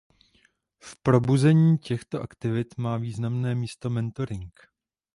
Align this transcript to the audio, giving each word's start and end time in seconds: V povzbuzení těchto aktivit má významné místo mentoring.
V 0.83 0.97
povzbuzení 1.03 1.77
těchto 1.77 2.21
aktivit 2.21 2.77
má 2.77 2.97
významné 2.97 3.55
místo 3.55 3.89
mentoring. 3.89 4.59